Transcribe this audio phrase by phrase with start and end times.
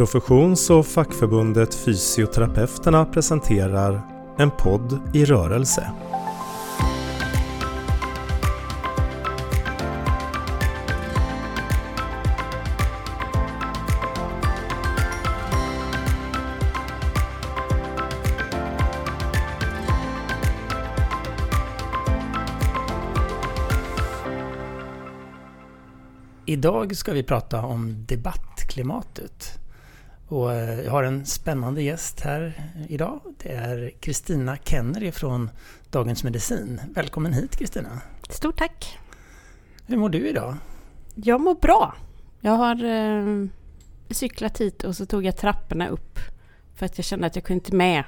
[0.00, 4.02] Professions och fackförbundet Fysioterapeuterna presenterar
[4.38, 5.92] En podd i rörelse.
[26.46, 29.59] Idag ska vi prata om debattklimatet.
[30.30, 33.20] Och eh, jag har en spännande gäst här idag.
[33.42, 35.50] Det är Kristina Kenner från
[35.90, 36.80] Dagens Medicin.
[36.94, 38.00] Välkommen hit Kristina.
[38.28, 38.98] Stort tack.
[39.86, 40.56] Hur mår du idag?
[41.14, 41.94] Jag mår bra.
[42.40, 43.46] Jag har eh,
[44.10, 46.18] cyklat hit och så tog jag trapporna upp
[46.74, 48.04] för att jag kände att jag kunde inte med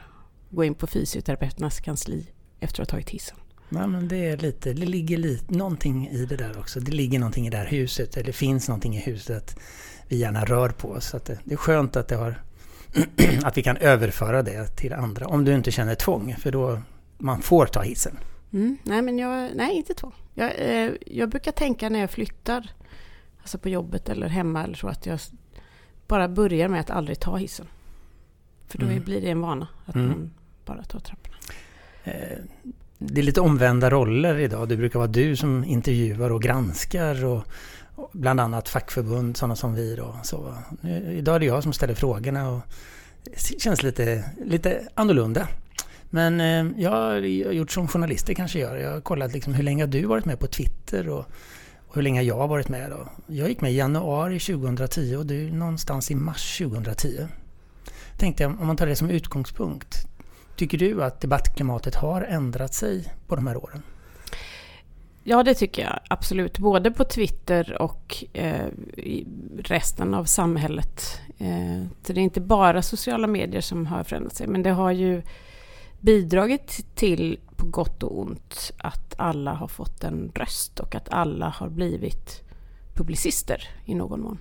[0.51, 2.27] gå in på fysioterapeuternas kansli
[2.61, 3.37] efter att ha tagit hissen.
[3.73, 6.81] Nej, men det, är lite, det ligger lite, någonting i det där också.
[6.81, 9.57] Det ligger någonting i det här huset, eller det finns någonting i huset
[10.09, 11.01] vi gärna rör på.
[11.01, 12.43] Så att det, det är skönt att, det har,
[13.43, 15.27] att vi kan överföra det till andra.
[15.27, 16.83] Om du inte känner tvång, för då
[17.19, 18.19] man får ta hissen.
[18.53, 20.15] Mm, nej, men jag, nej, inte tvång.
[20.35, 22.71] Jag, eh, jag brukar tänka när jag flyttar,
[23.41, 25.21] alltså på jobbet eller hemma eller så, att jag
[26.07, 27.67] bara börjar med att aldrig ta hissen.
[28.67, 29.03] För då mm.
[29.03, 30.09] blir det en vana att mm.
[30.09, 30.31] man
[30.65, 31.37] bara tar trapporna.
[32.05, 32.39] Eh,
[33.07, 34.69] det är lite omvända roller idag.
[34.69, 37.43] Det brukar vara du som intervjuar och granskar och,
[37.95, 40.17] och bland annat fackförbund, sådana som vi då.
[40.23, 42.61] Så, eh, idag är det jag som ställer frågorna och
[43.25, 45.49] det känns lite, lite annorlunda.
[46.11, 47.17] Men eh, jag har
[47.53, 48.77] gjort som journalister kanske gör.
[48.77, 51.25] Jag har kollat liksom hur länge du varit med på Twitter och,
[51.87, 52.91] och hur länge jag har varit med.
[52.91, 53.09] Då.
[53.27, 57.27] Jag gick med i januari 2010 och du någonstans i mars 2010.
[58.19, 60.07] Tänkte jag, om man tar det som utgångspunkt.
[60.57, 63.83] Tycker du att debattklimatet har ändrat sig på de här åren?
[65.25, 66.59] Ja, det tycker jag absolut.
[66.59, 68.67] Både på Twitter och eh,
[69.59, 71.21] resten av samhället.
[71.39, 74.91] Eh, så det är inte bara sociala medier som har förändrat sig, men det har
[74.91, 75.23] ju
[76.01, 81.49] bidragit till, på gott och ont, att alla har fått en röst och att alla
[81.49, 82.43] har blivit
[82.95, 84.39] publicister i någon mån.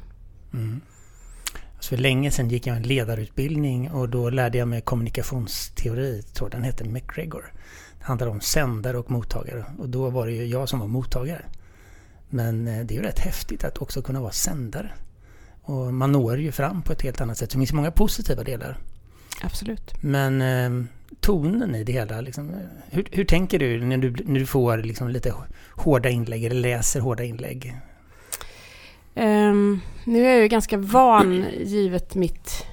[0.53, 0.81] Mm.
[1.91, 6.63] För länge sedan gick jag en ledarutbildning och då lärde jag mig kommunikationsteori, tror den
[6.63, 7.53] hette McGregor.
[7.99, 11.45] Det handlar om sändare och mottagare och då var det ju jag som var mottagare.
[12.29, 14.91] Men eh, det är ju rätt häftigt att också kunna vara sändare.
[15.61, 17.51] Och man når ju fram på ett helt annat sätt.
[17.51, 18.77] Så det finns många positiva delar.
[19.41, 19.93] Absolut.
[20.01, 20.85] Men eh,
[21.19, 22.55] tonen i det hela, liksom,
[22.89, 25.33] hur, hur, tänker du när du, när du får liksom lite
[25.71, 27.75] hårda inlägg eller läser hårda inlägg?
[29.15, 32.65] Um, nu är jag ju ganska van givet mitt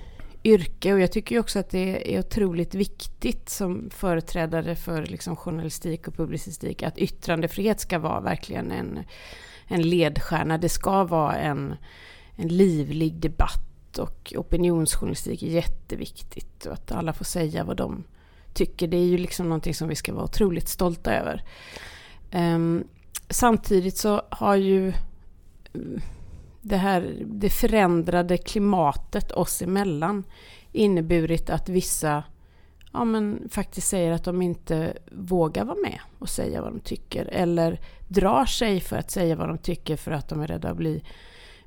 [0.45, 5.37] yrke och jag tycker ju också att det är otroligt viktigt som företrädare för liksom
[5.37, 8.99] journalistik och publicistik att yttrandefrihet ska vara verkligen en,
[9.67, 10.59] en ledstjärna.
[10.59, 11.75] Det ska vara en,
[12.37, 18.05] en livlig debatt och opinionsjournalistik är jätteviktigt och att alla får säga vad de
[18.55, 18.89] tycker.
[18.89, 21.45] Det är ju liksom någonting som vi ska vara otroligt stolta över.
[22.33, 22.85] Um,
[23.31, 24.93] samtidigt så har ju
[26.69, 30.25] det här det förändrade klimatet oss emellan
[30.73, 32.25] inneburit att vissa
[32.93, 37.25] ja, men faktiskt säger att de inte vågar vara med och säga vad de tycker
[37.25, 40.77] eller drar sig för att säga vad de tycker för att de är rädda att
[40.77, 41.03] bli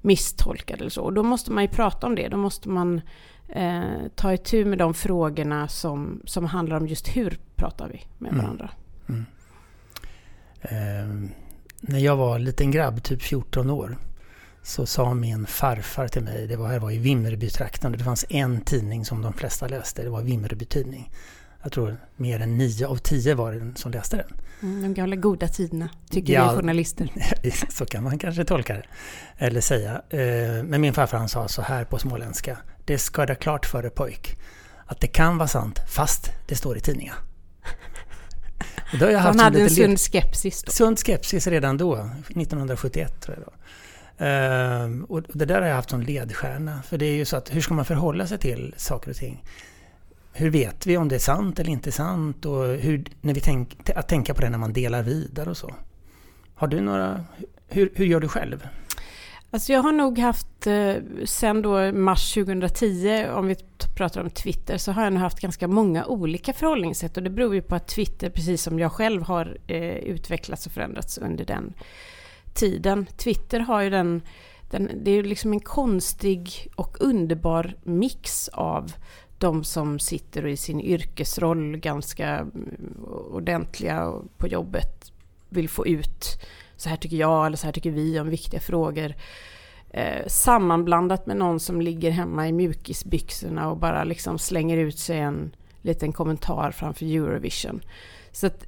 [0.02, 1.02] misstolkade eller så.
[1.02, 2.28] Och då måste man ju prata om det.
[2.28, 3.02] Då måste man
[3.48, 3.82] eh,
[4.16, 8.44] ta itu med de frågorna som, som handlar om just hur pratar vi med mm.
[8.44, 8.70] varandra.
[9.10, 9.26] Mm.
[10.62, 11.24] Mm.
[11.24, 11.32] Eh,
[11.82, 13.98] när jag var liten grabb, typ 14 år,
[14.64, 18.62] så sa min farfar till mig, det var, här var i Vimmerbytrakten, det fanns en
[18.62, 21.12] tidning som de flesta läste, det var Vimmerby tidning.
[21.64, 24.38] Jag tror mer än nio av tio var det som läste den.
[24.62, 27.10] Mm, de gamla goda tiderna, tycker ja, vi journalister.
[27.70, 28.86] så kan man kanske tolka det.
[29.38, 30.02] Eller säga.
[30.10, 32.58] Eh, men min farfar han sa så här på småländska.
[32.86, 34.38] Det ska det klart för dig pojk.
[34.86, 37.16] Att det kan vara sant fast det står i tidningar.
[39.20, 40.72] han hade en sund skepsis då?
[40.72, 43.54] Sund skepsis redan då, 1971 tror jag då.
[44.22, 46.82] Uh, och det där har jag haft som ledstjärna.
[46.82, 49.44] För det är ju så att hur ska man förhålla sig till saker och ting?
[50.34, 52.46] Hur vet vi om det är sant eller inte sant?
[52.46, 55.74] Och hur, när vi tänk, att tänka på det när man delar vidare och så.
[56.56, 57.26] Har du några...
[57.68, 58.68] Hur, hur gör du själv?
[59.54, 63.56] Alltså jag har nog haft, eh, sen då mars 2010, om vi
[63.96, 67.18] pratar om Twitter, så har jag nog haft ganska många olika förhållningssätt.
[67.18, 70.72] Och det beror ju på att Twitter, precis som jag själv, har eh, utvecklats och
[70.72, 71.74] förändrats under den
[72.54, 73.06] tiden.
[73.18, 74.22] Twitter har ju den,
[74.70, 78.94] den det är ju liksom en konstig och underbar mix av
[79.38, 85.12] de som sitter i sin yrkesroll ganska mm, ordentliga på jobbet
[85.50, 86.26] vill få ut
[86.76, 89.16] så här tycker jag eller så här tycker vi om viktiga frågor.
[89.90, 95.20] eh, sammanblandat med någon som ligger hemma i mjukisbyxorna och bara liksom slänger ut sig
[95.20, 97.82] en liten kommentar framför Eurovision.
[98.32, 98.66] Så att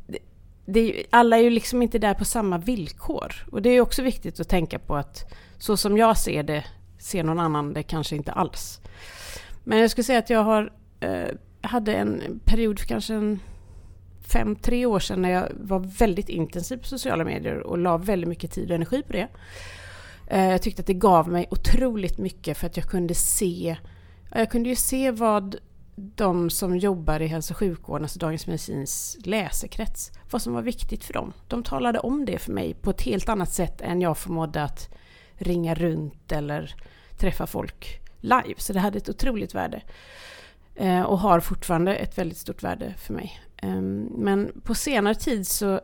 [0.65, 3.33] det, alla är ju liksom inte där på samma villkor.
[3.51, 6.65] Och det är också viktigt att tänka på att så som jag ser det,
[6.99, 8.81] ser någon annan det kanske inte alls.
[9.63, 11.29] Men jag skulle säga att jag har, eh,
[11.61, 13.39] hade en period för kanske en
[14.27, 18.29] fem, tre år sedan när jag var väldigt intensiv på sociala medier och la väldigt
[18.29, 19.27] mycket tid och energi på det.
[20.27, 23.77] Eh, jag tyckte att det gav mig otroligt mycket för att jag kunde se
[24.35, 25.55] jag kunde ju se vad
[25.95, 31.03] de som jobbar i hälso och sjukvården, alltså Dagens Medicins läsekrets, vad som var viktigt
[31.03, 31.33] för dem.
[31.47, 34.89] De talade om det för mig på ett helt annat sätt än jag förmådde att
[35.33, 36.75] ringa runt eller
[37.17, 38.55] träffa folk live.
[38.57, 39.81] Så det hade ett otroligt värde.
[40.75, 43.39] Eh, och har fortfarande ett väldigt stort värde för mig.
[43.57, 45.81] Ehm, men på senare tid så,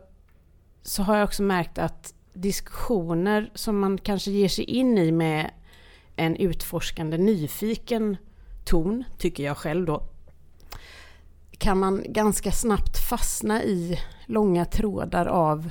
[0.83, 5.51] så har jag också märkt att diskussioner som man kanske ger sig in i med
[6.15, 8.17] en utforskande, nyfiken
[8.69, 10.03] ton, tycker jag själv då,
[11.57, 15.69] kan man ganska snabbt fastna i långa trådar av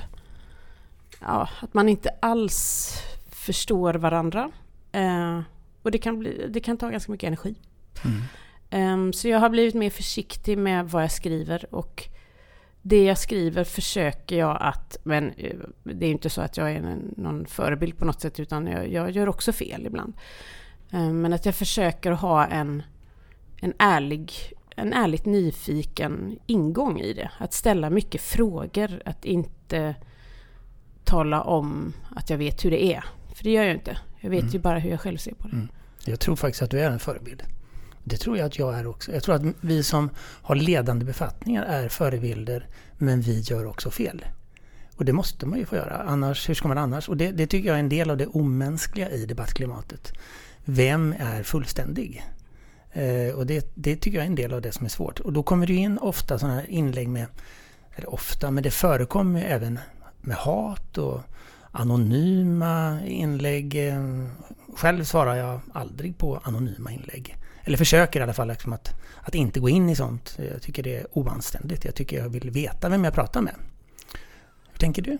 [1.21, 2.93] ja, att man inte alls
[3.29, 4.51] förstår varandra.
[4.91, 5.41] Eh,
[5.81, 7.55] och det kan, bli, det kan ta ganska mycket energi.
[8.03, 8.21] Mm.
[8.71, 12.09] Um, så jag har blivit mer försiktig med vad jag skriver och
[12.81, 16.97] det jag skriver försöker jag att, men eh, det är inte så att jag är
[17.17, 20.13] någon förebild på något sätt utan jag, jag gör också fel ibland.
[20.91, 22.83] Um, men att jag försöker ha en,
[23.61, 24.33] en, ärlig,
[24.75, 27.31] en ärligt nyfiken ingång i det.
[27.37, 29.95] Att ställa mycket frågor, att inte
[31.03, 33.03] tala om att jag vet hur det är.
[33.35, 33.97] För det gör jag inte.
[34.19, 34.53] Jag vet mm.
[34.53, 35.55] ju bara hur jag själv ser på det.
[35.55, 35.67] Mm.
[36.05, 37.43] Jag tror faktiskt att du är en förebild.
[38.03, 39.11] Det tror jag att jag är också.
[39.11, 44.25] Jag tror att vi som har ledande befattningar är förebilder, men vi gör också fel.
[44.95, 47.09] Och det måste man ju få göra, annars, hur ska man annars?
[47.09, 50.13] Och det, det tycker jag är en del av det omänskliga i debattklimatet.
[50.65, 52.23] Vem är fullständig?
[52.91, 55.19] Eh, och det, det, tycker jag är en del av det som är svårt.
[55.19, 57.25] Och då kommer det in ofta sådana här inlägg med,
[57.95, 59.79] eller ofta, men det förekommer ju även
[60.21, 61.21] med hat och
[61.71, 63.93] anonyma inlägg.
[64.75, 67.35] Själv svarar jag aldrig på anonyma inlägg.
[67.63, 68.89] Eller försöker i alla fall liksom att,
[69.21, 70.39] att inte gå in i sånt.
[70.51, 71.85] Jag tycker det är oanständigt.
[71.85, 73.55] Jag tycker jag vill veta vem jag pratar med.
[74.71, 75.17] Hur tänker du?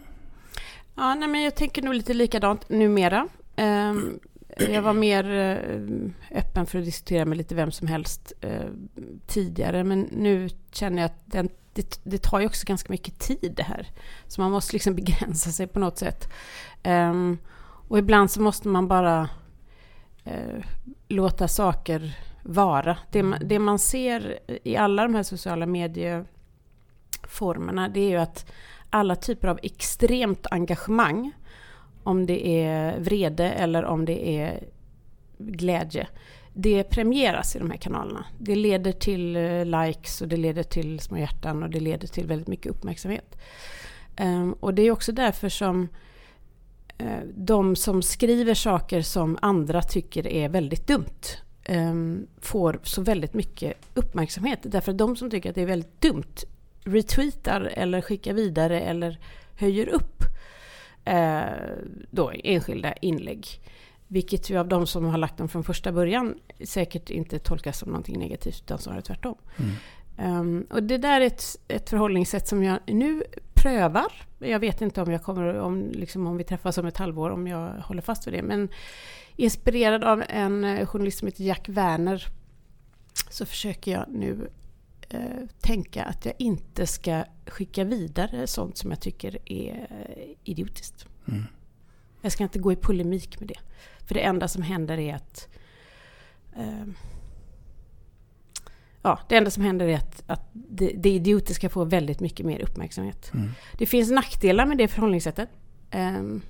[0.96, 3.28] Ja, nej, men jag tänker nog lite likadant numera.
[3.58, 4.20] Um,
[4.50, 5.58] Eh, jag var mer eh,
[6.38, 8.66] öppen för att diskutera med lite vem som helst eh,
[9.28, 9.84] tidigare.
[9.84, 13.64] Men nu känner jag att den, det, det, tar ju också ganska mycket tid det
[13.64, 13.88] här.
[14.28, 16.30] Så man måste liksom begränsa sig på något sätt.
[16.84, 17.38] Ehm,
[17.88, 19.30] och ibland så måste man bara
[21.08, 22.98] låta saker vara.
[23.12, 28.52] Det, det man ser i alla de här sociala medieformerna det är ju att
[28.90, 31.32] alla typer av extremt engagemang,
[32.10, 34.64] om det är vrede eller om det är
[35.38, 36.08] glädje,
[36.54, 38.26] det premieras i de här kanalerna.
[38.38, 42.28] Det leder till eh, likes och det leder till små hjärtan och det leder till
[42.28, 43.38] väldigt mycket uppmärksamhet.
[44.16, 45.88] Ehm, och det är också därför som
[46.98, 51.24] eh, de som skriver saker som andra tycker är väldigt dumt
[51.64, 54.60] ehm, får så väldigt mycket uppmärksamhet.
[54.64, 56.36] Därför att de som tycker att det är väldigt dumt
[56.84, 59.20] retweetar eller skickar vidare eller
[59.56, 60.19] höjer upp
[62.12, 63.48] då enskilda inlägg.
[64.08, 67.90] Vilket ju av de som har lagt dem från första början säkert inte tolkas som
[67.90, 69.36] någonting negativt utan snarare tvärtom.
[69.58, 70.40] Mm.
[70.40, 73.24] Um, och det där är ett, ett förhållningssätt som jag nu
[73.54, 74.12] prövar.
[74.40, 77.48] Jag vet inte om jag kommer, om, liksom, om vi träffas om ett halvår, om
[77.48, 78.42] jag håller fast vid det.
[78.42, 78.70] Men
[79.36, 82.26] inspirerad av en eh, journalist som heter Jack Werner
[83.30, 84.50] så försöker jag nu
[85.10, 91.06] eh, tänka att jag inte ska skicka vidare sånt som jag tycker är eh, idiotiskt.
[91.28, 91.44] Mm.
[92.22, 93.60] Jag ska inte gå i polemik med det.
[94.08, 95.48] För det enda som händer är att
[96.56, 96.86] eh,
[99.02, 102.60] Ja, det enda som händer är att, att det, det idiotiska får väldigt mycket mer
[102.60, 103.32] uppmärksamhet.
[103.34, 103.50] Mm.
[103.78, 105.50] Det finns nackdelar med det förhållningssättet.
[105.94, 106.42] Um,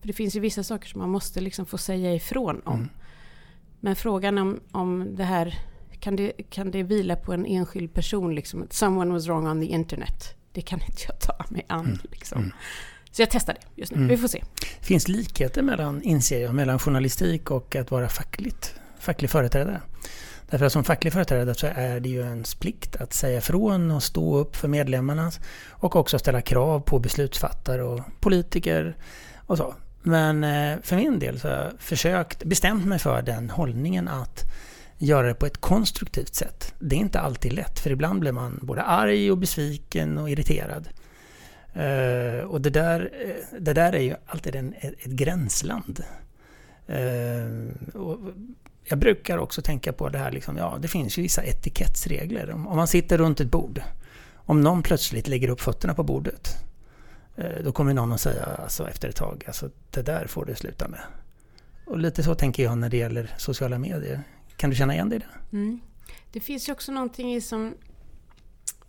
[0.00, 2.74] för det finns ju vissa saker som man måste liksom få säga ifrån om.
[2.74, 2.88] Mm.
[3.80, 5.58] Men frågan om, om det här,
[6.02, 8.34] kan det, kan det vila på en enskild person?
[8.34, 10.34] Liksom, someone was wrong on the internet.
[10.52, 11.84] Det kan inte jag ta mig an.
[11.84, 11.98] Mm.
[12.02, 12.38] Liksom.
[12.38, 12.52] Mm.
[13.10, 13.98] Så jag testar det just nu.
[13.98, 14.08] Mm.
[14.08, 14.44] Vi får se.
[14.80, 19.80] Finns likheter mellan, inser jag, mellan journalistik och att vara fackligt, facklig företrädare.
[20.50, 24.02] Därför att som facklig företrädare så är det ju ens plikt att säga ifrån och
[24.02, 25.32] stå upp för medlemmarna
[25.70, 28.96] och också ställa krav på beslutsfattare och politiker
[29.36, 29.74] och så.
[30.02, 34.44] Men eh, för min del så har jag försökt, bestämt mig för den hållningen att
[35.02, 36.74] göra det på ett konstruktivt sätt.
[36.78, 40.88] Det är inte alltid lätt, för ibland blir man både arg och besviken och irriterad.
[41.76, 46.04] Uh, och det där, eh, det där är ju alltid en, ett, ett gränsland.
[46.90, 48.18] Uh, och
[48.84, 52.50] jag brukar också tänka på det här, liksom, ja det finns ju vissa etikettsregler.
[52.50, 53.82] Om man sitter runt ett bord,
[54.34, 56.56] om någon plötsligt lägger upp fötterna på bordet,
[57.38, 60.54] uh, då kommer någon att säga alltså, efter ett tag, alltså, det där får du
[60.54, 61.00] sluta med.
[61.84, 64.22] Och lite så tänker jag när det gäller sociala medier.
[64.56, 65.56] Kan du känna igen dig i det?
[65.56, 65.80] Mm.
[66.32, 67.74] Det finns ju också någonting i som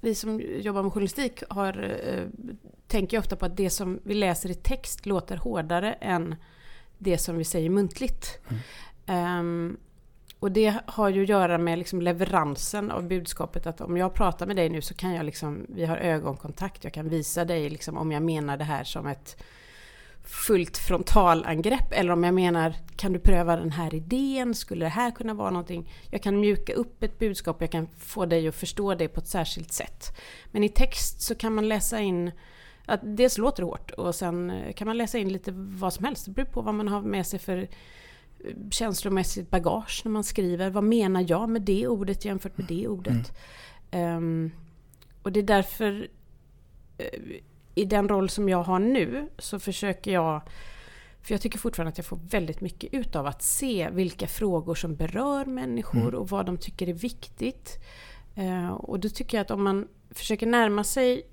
[0.02, 2.28] vi som jobbar med journalistik har, eh,
[2.88, 6.36] tänker ofta på att det som vi läser i text låter hårdare än
[6.98, 8.40] det som vi säger muntligt.
[9.06, 9.40] Mm.
[9.40, 9.78] Um,
[10.40, 13.68] och det har ju att göra med liksom leveransen av budskapet.
[13.68, 16.94] Att om jag pratar med dig nu så kan jag liksom, vi har ögonkontakt, jag
[16.94, 19.44] kan visa dig liksom om jag menar det här som ett
[20.24, 25.12] fullt frontalangrepp eller om jag menar kan du pröva den här idén, skulle det här
[25.12, 25.92] kunna vara någonting?
[26.12, 29.28] Jag kan mjuka upp ett budskap, jag kan få dig att förstå det på ett
[29.28, 30.18] särskilt sätt.
[30.52, 32.32] Men i text så kan man läsa in
[32.86, 36.26] att dels låter det hårt och sen kan man läsa in lite vad som helst.
[36.26, 37.68] Det beror på vad man har med sig för eh,
[38.72, 40.70] känslomässigt bagage när man skriver.
[40.70, 43.38] Vad menar jag med det ordet jämfört med det ordet?
[43.92, 44.18] Mm.
[44.18, 44.52] Um,
[45.22, 46.08] och det är därför
[47.00, 47.36] uh,
[47.76, 50.42] i den roll som jag har nu så försöker jag
[51.22, 54.76] för jag tycker fortfarande att jag får väldigt mycket ut av att se vilka frågor
[54.76, 56.16] som berör människor mm.
[56.16, 57.84] och vad de tycker är viktigt.
[58.38, 61.24] Uh, och då tycker jag att om man försöker närma sig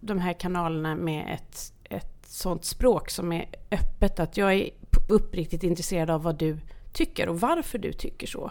[0.00, 4.70] de här kanalerna med ett, ett sånt språk som är öppet, att jag är
[5.08, 6.58] uppriktigt intresserad av vad du
[6.92, 8.50] tycker och varför du tycker så.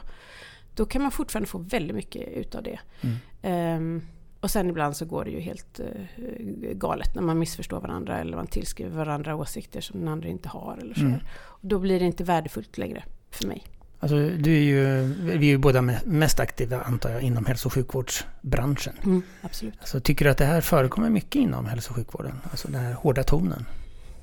[0.76, 2.80] Då kan man fortfarande få väldigt mycket ut av det.
[3.02, 3.78] Mm.
[3.78, 4.08] Um,
[4.40, 8.38] och sen ibland så går det ju helt uh, galet när man missförstår varandra eller
[8.38, 10.78] man tillskriver varandra åsikter som den andra inte har.
[10.82, 11.02] Eller så.
[11.02, 11.20] Mm.
[11.36, 13.64] Och då blir det inte värdefullt längre för mig.
[14.00, 17.74] Alltså, du är ju, vi är ju båda mest aktiva antar jag inom hälso och
[17.74, 18.94] sjukvårdsbranschen.
[19.04, 19.74] Mm, absolut.
[19.80, 22.42] Alltså, tycker du att det här förekommer mycket inom hälso och sjukvården?
[22.52, 23.66] Alltså den här hårda tonen?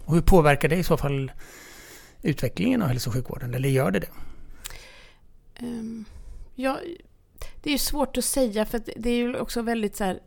[0.05, 1.33] Och hur påverkar det i så fall
[2.23, 3.55] utvecklingen av hälso och sjukvården?
[3.55, 4.09] Eller gör det det?
[5.63, 6.05] Um,
[6.55, 6.79] ja,
[7.65, 10.21] det är ju svårt att säga för det är ju också väldigt så här...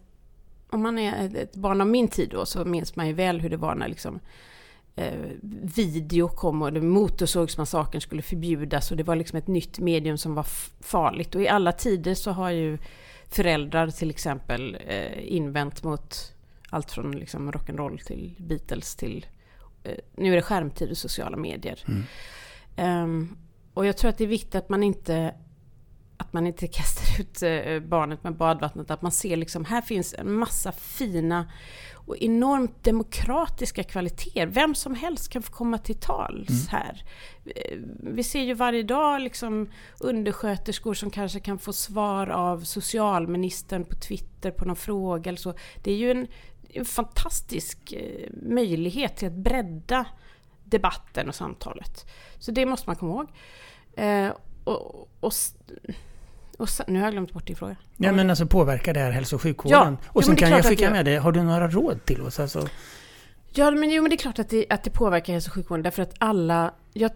[0.70, 3.50] Om man är ett barn av min tid då så minns man ju väl hur
[3.50, 4.20] det var när liksom
[4.96, 5.30] eh,
[5.76, 10.46] video kom och motorsågsmassakern skulle förbjudas och det var liksom ett nytt medium som var
[10.80, 11.36] farligt.
[11.36, 12.78] Och i alla tider så har ju
[13.30, 16.34] föräldrar till exempel eh, invänt mot
[16.70, 19.26] allt från liksom rock'n'roll till Beatles till
[19.84, 21.80] eh, nu är det skärmtid och sociala medier.
[21.88, 23.04] Mm.
[23.04, 23.38] Um,
[23.74, 25.34] och jag tror att det är viktigt att man inte
[26.18, 28.92] att man inte kastar ut eh, barnet med badvattnet.
[28.92, 31.52] Att man ser liksom, här finns en massa fina
[31.94, 34.46] och enormt demokratiska kvaliteter.
[34.46, 36.68] Vem som helst kan få komma till tals mm.
[36.72, 37.04] här.
[37.46, 39.70] Eh, vi ser ju varje dag liksom
[40.00, 45.54] undersköterskor som kanske kan få svar av socialministern på Twitter på någon fråga eller så.
[45.84, 46.28] Det är ju en,
[46.70, 50.06] en fantastisk eh, möjlighet till att bredda
[50.64, 52.06] debatten och samtalet.
[52.40, 53.28] Så det måste man komma ihåg.
[53.98, 54.32] Eh,
[54.64, 55.34] och, och
[56.58, 57.76] och sen, nu har jag glömt bort din fråga.
[57.98, 59.98] Ja, men alltså påverkar det här hälso och sjukvården?
[60.02, 62.40] Ja, och sen kan jag skicka med dig, har du några råd till oss?
[62.40, 62.68] Alltså...
[63.54, 65.84] Ja, men, jo, men det är klart att det, att det påverkar hälso och sjukvården
[65.84, 66.74] därför att alla...
[66.94, 67.12] Jag,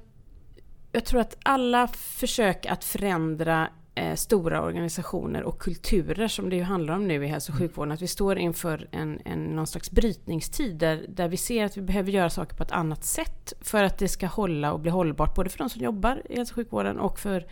[0.91, 6.63] jag tror att alla försök att förändra eh, stora organisationer och kulturer som det ju
[6.63, 7.67] handlar om nu i hälso och mm.
[7.67, 7.91] sjukvården.
[7.91, 11.81] Att vi står inför en, en, någon slags brytningstid där, där vi ser att vi
[11.81, 15.35] behöver göra saker på ett annat sätt för att det ska hålla och bli hållbart
[15.35, 17.47] både för de som jobbar i hälso och sjukvården och för,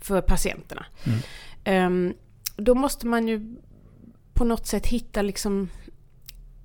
[0.00, 0.86] för patienterna.
[1.64, 1.86] Mm.
[1.86, 2.14] Um,
[2.56, 3.56] då måste man ju
[4.34, 5.68] på något sätt hitta liksom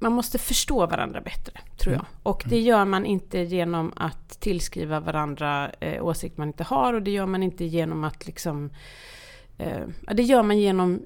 [0.01, 2.01] man måste förstå varandra bättre, tror jag.
[2.01, 2.11] Mm.
[2.23, 2.67] Och det mm.
[2.67, 7.25] gör man inte genom att tillskriva varandra eh, åsikter man inte har och det gör
[7.25, 8.69] man inte genom att liksom...
[9.57, 9.81] Eh,
[10.13, 11.01] det gör man genom,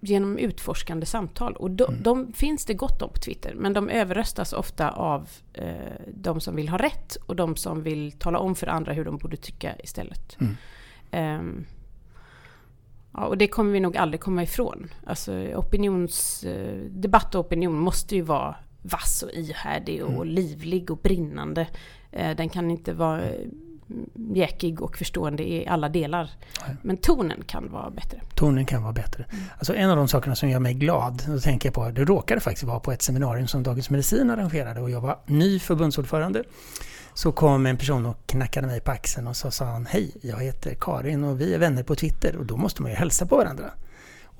[0.00, 1.56] genom utforskande samtal.
[1.56, 2.02] Och de, mm.
[2.02, 5.74] de, finns det gott om på Twitter, men de överröstas ofta av eh,
[6.14, 9.18] de som vill ha rätt och de som vill tala om för andra hur de
[9.18, 10.36] borde tycka istället.
[10.40, 10.56] Mm.
[11.40, 11.66] Um,
[13.12, 14.88] Ja, och det kommer vi nog aldrig komma ifrån.
[15.06, 16.78] Alltså opinions, eh,
[17.34, 20.28] och opinion måste ju vara vass och ihärdig och mm.
[20.28, 21.66] livlig och brinnande.
[22.12, 23.46] Eh, den kan inte vara eh,
[24.14, 26.30] mjäkig och förstående i alla delar.
[26.82, 28.20] Men tonen kan vara bättre.
[28.34, 29.24] Tonen kan vara bättre.
[29.30, 29.44] Mm.
[29.58, 32.40] Alltså en av de sakerna som gör mig glad, då tänker jag på, det råkade
[32.40, 36.44] faktiskt vara på ett seminarium som Dagens Medicin arrangerade och jag var ny förbundsordförande
[37.14, 40.42] så kom en person och knackade mig på axeln och så sa han Hej, jag
[40.42, 43.36] heter Karin och vi är vänner på Twitter och då måste man ju hälsa på
[43.36, 43.70] varandra.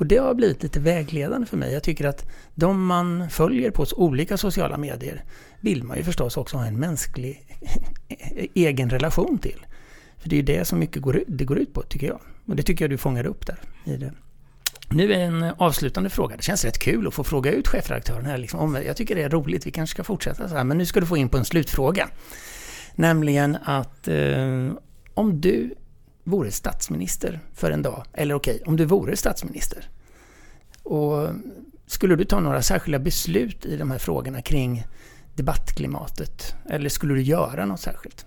[0.00, 1.73] Och det har blivit lite vägledande för mig.
[1.73, 5.25] Jag tycker att de man följer på olika sociala medier
[5.61, 7.47] vill man ju förstås också ha en mänsklig
[8.54, 9.66] egen relation till.
[10.19, 12.21] För det är ju det som mycket går, det går ut på, tycker jag.
[12.47, 13.59] Och det tycker jag du fångar upp där.
[13.85, 14.12] I det.
[14.90, 16.37] Nu är en avslutande fråga.
[16.37, 18.38] Det känns rätt kul att få fråga ut chefredaktören här.
[18.38, 18.78] Liksom.
[18.87, 19.66] Jag tycker det är roligt.
[19.66, 20.64] Vi kanske ska fortsätta så här.
[20.64, 22.09] Men nu ska du få in på en slutfråga.
[22.95, 24.73] Nämligen att eh,
[25.14, 25.75] om du
[26.25, 29.89] vore statsminister för en dag, eller okej, om du vore statsminister
[30.83, 31.29] och
[31.87, 34.85] skulle du ta några särskilda beslut i de här frågorna kring
[35.37, 36.55] debattklimatet?
[36.71, 38.27] Eller skulle du göra något särskilt?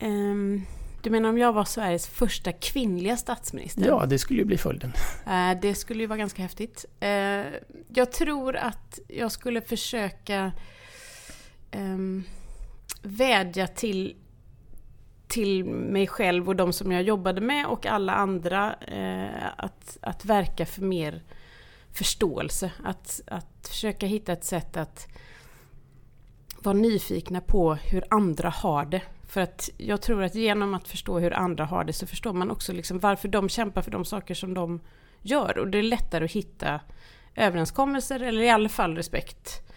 [0.00, 0.66] Um,
[1.02, 3.86] du menar om jag var Sveriges första kvinnliga statsminister?
[3.86, 4.92] Ja, det skulle ju bli följden.
[5.26, 6.84] Uh, det skulle ju vara ganska häftigt.
[7.02, 7.08] Uh,
[7.88, 10.52] jag tror att jag skulle försöka
[11.72, 12.24] um,
[13.02, 14.16] vädja till
[15.30, 20.24] till mig själv och de som jag jobbade med och alla andra eh, att, att
[20.24, 21.22] verka för mer
[21.92, 22.72] förståelse.
[22.84, 25.08] Att, att försöka hitta ett sätt att
[26.58, 29.02] vara nyfikna på hur andra har det.
[29.26, 32.50] För att jag tror att genom att förstå hur andra har det så förstår man
[32.50, 34.80] också liksom varför de kämpar för de saker som de
[35.22, 35.58] gör.
[35.58, 36.80] Och det är lättare att hitta
[37.34, 39.69] överenskommelser eller i alla fall respekt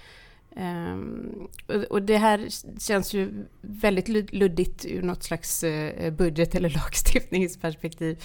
[0.56, 1.48] Um,
[1.90, 2.48] och, det här
[2.80, 8.24] känns ju väldigt luddigt ur något slags eh, budget eller lagstiftningsperspektiv.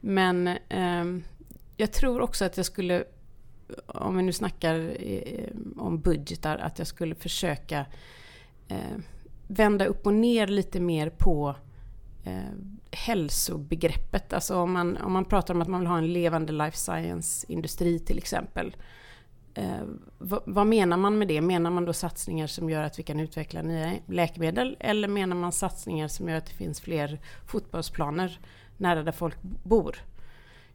[0.00, 1.24] Men um,
[1.76, 3.04] jag tror också att jag skulle,
[3.86, 7.86] om vi nu snackar eh, om budgetar, att jag skulle försöka
[8.70, 8.98] uh,
[9.46, 11.54] vända upp och ner lite mer på
[12.90, 14.32] hälsobegreppet.
[14.32, 17.98] Alltså om man, om man pratar om att man vill ha en levande life science-industri
[17.98, 18.76] till exempel
[19.58, 19.82] Eh,
[20.18, 21.40] vad, vad, menar man med det?
[21.40, 24.76] Menar man då satsningar som gör att vi kan utveckla nya läkemedel?
[24.80, 28.40] Eller menar man satsningar som gör att det finns fler fotbollsplaner
[28.76, 29.96] nära där folk bor?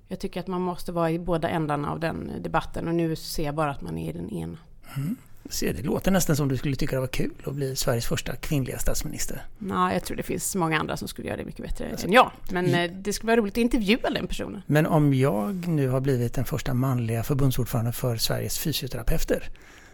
[0.08, 3.44] Jag tycker att man måste vara i båda ändarna av den debatten och nu ser
[3.44, 4.58] jag bara att man är i den ena.
[4.96, 5.16] Mm.
[5.50, 8.36] Se, det låter nästan som du skulle tycka det var kul att bli Sveriges första
[8.36, 9.46] kvinnliga statsminister.
[9.58, 12.14] Nej, jag tror det finns många andra som skulle göra det mycket bättre alltså, än
[12.14, 12.32] jag.
[12.50, 12.84] Men ja.
[12.84, 14.62] Eh, det skulle vara roligt att intervjua den personen.
[14.68, 19.50] Men om jag nu har blivit den första manliga förbundsordförande för Sveriges fysioterapeuter,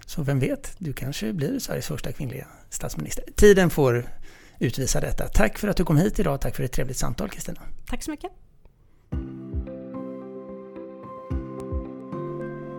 [0.05, 3.25] så vem vet, du kanske blir Sveriges första kvinnliga statsminister.
[3.35, 4.09] Tiden får
[4.59, 5.27] utvisa detta.
[5.27, 6.41] Tack för att du kom hit idag.
[6.41, 7.61] Tack för ett trevligt samtal, Kristina.
[7.87, 8.31] Tack så mycket.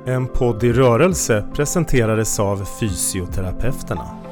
[0.07, 4.30] En podd i rörelse presenterades av Fysioterapeuterna.